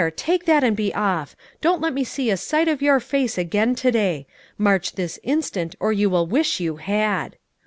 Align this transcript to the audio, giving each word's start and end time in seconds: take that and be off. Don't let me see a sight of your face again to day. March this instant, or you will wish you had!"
take 0.15 0.45
that 0.45 0.63
and 0.63 0.75
be 0.75 0.91
off. 0.95 1.35
Don't 1.61 1.79
let 1.79 1.93
me 1.93 2.03
see 2.03 2.31
a 2.31 2.35
sight 2.37 2.67
of 2.67 2.81
your 2.81 2.99
face 2.99 3.37
again 3.37 3.75
to 3.75 3.91
day. 3.91 4.25
March 4.57 4.93
this 4.93 5.19
instant, 5.21 5.75
or 5.79 5.93
you 5.93 6.09
will 6.09 6.25
wish 6.25 6.59
you 6.59 6.77
had!" 6.77 7.35